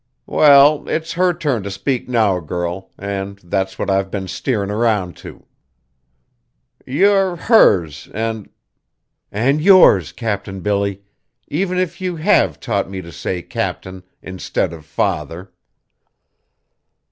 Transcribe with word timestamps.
"Well, 0.25 0.89
it's 0.89 1.13
her 1.13 1.31
turn 1.31 1.61
t' 1.61 1.69
speak 1.69 2.09
now, 2.09 2.39
girl, 2.39 2.89
an' 2.97 3.37
that's 3.43 3.77
what 3.77 3.87
I've 3.91 4.09
been 4.09 4.27
steerin' 4.27 4.71
round 4.71 5.15
t'. 5.15 5.37
Ye're 6.87 7.35
hers 7.35 8.07
an'" 8.11 8.49
"And 9.31 9.61
yours, 9.61 10.11
Cap'n 10.11 10.61
Billy, 10.61 11.03
even 11.49 11.77
if 11.77 12.01
you 12.01 12.15
have 12.15 12.59
taught 12.59 12.89
me 12.89 13.03
to 13.03 13.11
say 13.11 13.43
Captain, 13.43 14.01
instead 14.23 14.73
of 14.73 14.87
Father." 14.87 15.51